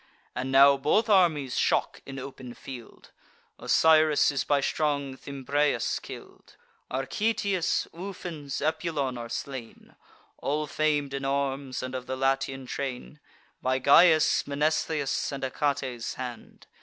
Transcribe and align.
And 0.33 0.51
now 0.51 0.77
both 0.77 1.09
armies 1.11 1.55
shock 1.59 2.01
in 2.07 2.17
open 2.17 2.55
field; 2.55 3.11
Osiris 3.59 4.31
is 4.31 4.43
by 4.43 4.59
strong 4.59 5.15
Thymbraeus 5.15 5.99
kill'd. 6.01 6.55
Archetius, 6.89 7.87
Ufens, 7.93 8.63
Epulon, 8.65 9.15
are 9.19 9.29
slain 9.29 9.95
(All 10.39 10.65
fam'd 10.65 11.13
in 11.13 11.23
arms, 11.23 11.83
and 11.83 11.93
of 11.93 12.07
the 12.07 12.17
Latian 12.17 12.65
train) 12.65 13.19
By 13.61 13.77
Gyas', 13.77 14.47
Mnestheus', 14.47 15.31
and 15.31 15.43
Achates' 15.43 16.15
hand. 16.15 16.65